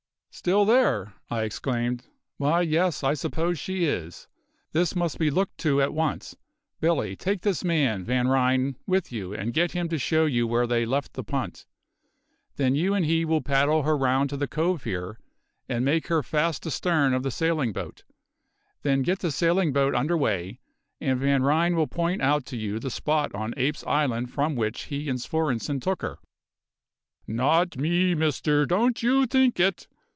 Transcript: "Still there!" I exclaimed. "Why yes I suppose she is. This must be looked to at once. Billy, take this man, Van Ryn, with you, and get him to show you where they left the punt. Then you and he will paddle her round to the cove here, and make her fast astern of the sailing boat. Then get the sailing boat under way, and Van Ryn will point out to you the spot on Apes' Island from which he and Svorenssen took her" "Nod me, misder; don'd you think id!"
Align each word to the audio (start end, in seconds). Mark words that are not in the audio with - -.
"Still 0.33 0.63
there!" 0.63 1.13
I 1.29 1.43
exclaimed. 1.43 2.07
"Why 2.37 2.61
yes 2.61 3.03
I 3.03 3.15
suppose 3.15 3.59
she 3.59 3.83
is. 3.83 4.27
This 4.71 4.95
must 4.95 5.19
be 5.19 5.29
looked 5.29 5.57
to 5.59 5.81
at 5.81 5.93
once. 5.93 6.37
Billy, 6.79 7.17
take 7.17 7.41
this 7.41 7.65
man, 7.65 8.05
Van 8.05 8.27
Ryn, 8.29 8.77
with 8.87 9.11
you, 9.11 9.33
and 9.33 9.53
get 9.53 9.73
him 9.73 9.89
to 9.89 9.99
show 9.99 10.25
you 10.25 10.47
where 10.47 10.65
they 10.65 10.85
left 10.85 11.13
the 11.13 11.23
punt. 11.23 11.67
Then 12.55 12.75
you 12.75 12.93
and 12.93 13.05
he 13.05 13.25
will 13.25 13.41
paddle 13.41 13.83
her 13.83 13.95
round 13.97 14.29
to 14.29 14.37
the 14.37 14.47
cove 14.47 14.85
here, 14.85 15.19
and 15.67 15.83
make 15.83 16.07
her 16.07 16.23
fast 16.23 16.65
astern 16.65 17.13
of 17.13 17.23
the 17.23 17.29
sailing 17.29 17.73
boat. 17.73 18.03
Then 18.83 19.01
get 19.03 19.19
the 19.19 19.31
sailing 19.31 19.73
boat 19.73 19.93
under 19.93 20.15
way, 20.17 20.59
and 21.01 21.19
Van 21.19 21.43
Ryn 21.43 21.75
will 21.75 21.87
point 21.87 22.21
out 22.21 22.45
to 22.47 22.57
you 22.57 22.79
the 22.79 22.89
spot 22.89 23.35
on 23.35 23.53
Apes' 23.57 23.83
Island 23.85 24.31
from 24.31 24.55
which 24.55 24.83
he 24.83 25.09
and 25.09 25.19
Svorenssen 25.19 25.81
took 25.81 26.01
her" 26.01 26.17
"Nod 27.27 27.75
me, 27.77 28.15
misder; 28.15 28.65
don'd 28.65 29.01
you 29.03 29.25
think 29.27 29.59
id!" 29.59 29.85